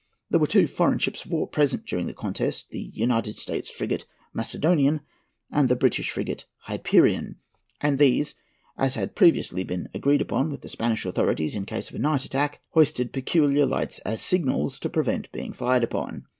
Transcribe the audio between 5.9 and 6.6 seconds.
frigate